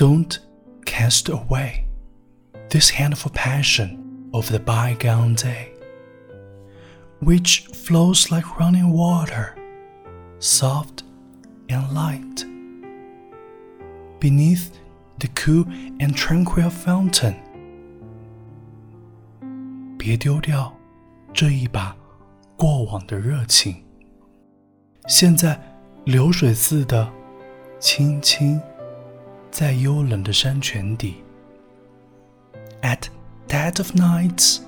[0.00, 0.38] Don't
[0.84, 1.86] cast away
[2.68, 5.72] this handful passion of the bygone day,
[7.20, 9.56] which flows like running water,
[10.38, 11.02] soft
[11.68, 12.44] and light,
[14.20, 14.70] beneath
[15.18, 15.64] the cool
[15.98, 17.36] and tranquil fountain.
[19.98, 20.72] 别丢掉
[21.32, 21.96] 这一把
[22.56, 23.82] 过往的热情，
[25.08, 25.58] 现在
[26.04, 27.10] 流水似的，
[27.80, 28.60] 轻轻
[29.50, 31.16] 在幽冷的山泉底。
[32.82, 33.08] At
[33.48, 34.60] dead of nights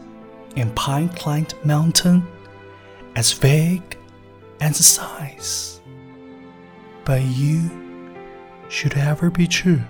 [0.55, 2.23] in pine-climbed mountain,
[3.15, 3.83] as vague
[4.59, 5.81] as the sighs,
[7.05, 7.69] but you
[8.69, 9.81] should ever be true.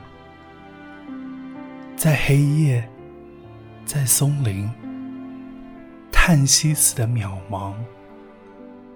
[1.96, 2.88] 在黑夜，
[3.84, 4.70] 在松林。
[6.10, 7.74] 叹息似的渺茫，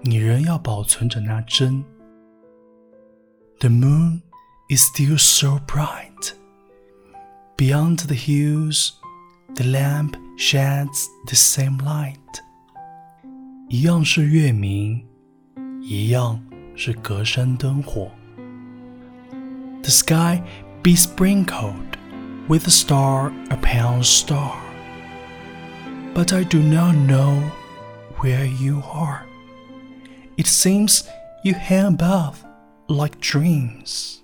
[0.01, 1.83] 你仍要保存着那真。
[3.59, 4.21] The moon
[4.69, 6.33] is still so bright.
[7.57, 8.93] Beyond the hills,
[9.55, 12.17] the lamp sheds the same light.
[13.69, 15.05] 一样是月明，
[15.81, 16.43] 一样
[16.75, 18.11] 是隔山灯火。
[19.81, 20.41] The sky
[20.81, 21.97] be sprinkled
[22.47, 24.63] with star upon star
[26.13, 27.41] but I do not know
[28.19, 29.25] where you are.
[30.37, 31.03] It seems
[31.43, 32.43] you hang above
[32.87, 34.21] like dreams.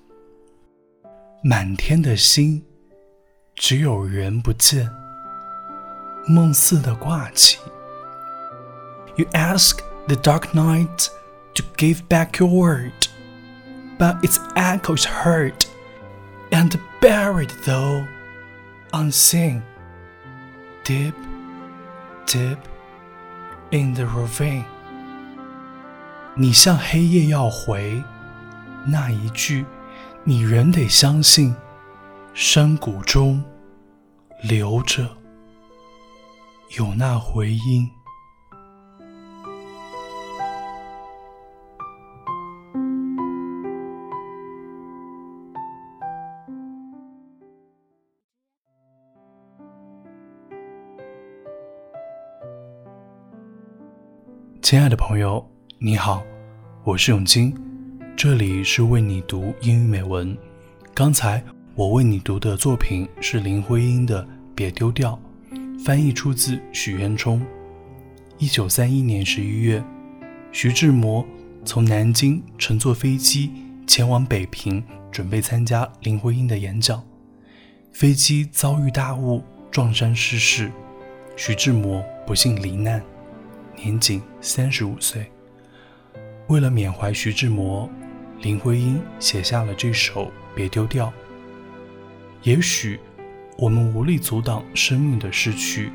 [1.43, 2.63] 满天的星，
[3.55, 4.89] 只有人不见，
[6.27, 7.57] 梦似的挂起。
[9.15, 11.07] You ask the dark night
[11.55, 12.91] to give back your word,
[13.97, 15.65] but its echo is heard
[16.51, 18.05] and buried though
[18.91, 19.61] unseen,
[20.83, 21.13] deep
[22.31, 22.59] Deep
[23.71, 24.65] in the ravine，
[26.35, 28.03] 你向黑夜要回
[28.85, 29.65] 那一句，
[30.26, 31.54] 你仍得相信，
[32.32, 33.44] 山谷中
[34.42, 35.06] 留着
[36.78, 37.86] 有那回音。
[54.62, 55.46] 亲爱的朋友，
[55.78, 56.24] 你好，
[56.82, 57.54] 我是永金，
[58.16, 60.36] 这里是为你读英语美文。
[60.94, 61.42] 刚才
[61.74, 64.22] 我为你读的作品是林徽因的
[64.54, 65.18] 《别丢掉》，
[65.84, 67.44] 翻译出自许渊冲。
[68.38, 69.84] 一九三一年十一月，
[70.52, 71.26] 徐志摩
[71.64, 73.50] 从南京乘坐飞机
[73.86, 77.02] 前往北平，准备参加林徽因的演讲。
[77.92, 80.70] 飞机遭遇大雾，撞山失事，
[81.36, 83.02] 徐志摩不幸罹难。
[83.76, 85.26] 年仅三十五岁。
[86.46, 87.90] 为了缅怀徐志摩，
[88.40, 91.06] 林徽因写下了这首《别丢掉》。
[92.42, 93.00] 也许
[93.56, 95.90] 我们无力阻挡生命的逝去，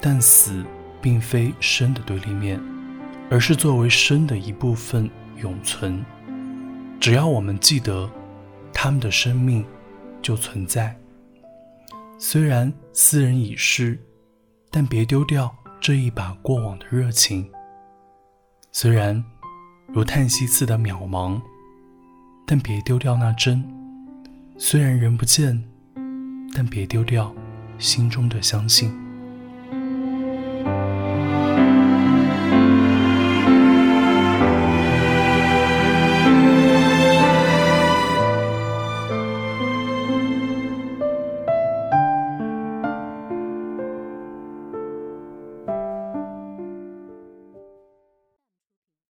[0.00, 0.64] 但死
[1.00, 2.60] 并非生的对立面，
[3.30, 6.04] 而是作为生的一部分永存。
[6.98, 8.10] 只要我们记得
[8.72, 9.64] 他们的生命
[10.20, 10.96] 就存在。
[12.18, 13.98] 虽然斯人已逝，
[14.70, 15.54] 但别丢掉。
[15.82, 17.50] 这一把过往的热情，
[18.70, 19.24] 虽然
[19.92, 21.40] 如叹息似的渺茫，
[22.46, 23.60] 但别丢掉那真；
[24.56, 25.64] 虽然人不见，
[26.54, 27.34] 但别丢掉
[27.76, 28.96] 心中的相信。